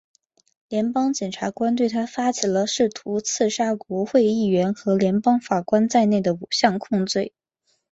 [0.67, 7.35] 联邦检察官对他发起了包括试图刺杀国会议员和联邦法官在内的五项控罪。